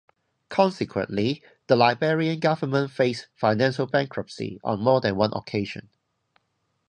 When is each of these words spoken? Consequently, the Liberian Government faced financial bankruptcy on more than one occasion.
Consequently, 0.49 1.43
the 1.67 1.75
Liberian 1.75 2.39
Government 2.39 2.89
faced 2.89 3.27
financial 3.35 3.85
bankruptcy 3.85 4.59
on 4.63 4.79
more 4.79 4.99
than 4.99 5.15
one 5.15 5.31
occasion. 5.31 5.89